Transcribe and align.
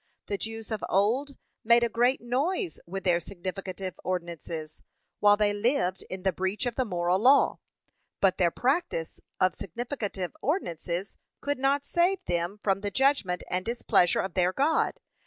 The 0.25 0.39
Jews 0.39 0.71
of 0.71 0.83
old 0.89 1.37
made 1.63 1.83
a 1.83 1.87
great 1.87 2.21
noise 2.21 2.79
with 2.87 3.03
their 3.03 3.19
significative 3.19 3.93
ordinances, 4.03 4.81
while 5.19 5.37
they 5.37 5.53
lived 5.53 6.03
in 6.09 6.23
the 6.23 6.33
breach 6.33 6.65
of 6.65 6.73
the 6.73 6.85
moral 6.85 7.19
law, 7.19 7.59
but 8.19 8.39
their 8.39 8.49
practice 8.49 9.19
of 9.39 9.53
significative 9.53 10.31
ordinances 10.41 11.17
could 11.39 11.59
not 11.59 11.85
save 11.85 12.17
them 12.25 12.59
from 12.63 12.81
the 12.81 12.89
judgment 12.89 13.43
and 13.47 13.63
displeasure 13.63 14.21
of 14.21 14.33
their 14.33 14.51
God. 14.51 14.99